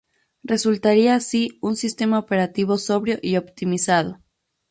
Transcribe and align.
Resultaría 0.43 1.13
así 1.13 1.59
un 1.61 1.75
sistema 1.75 2.17
operativo 2.17 2.79
sobrio 2.79 3.19
y 3.21 3.37
optimizado. 3.37 4.17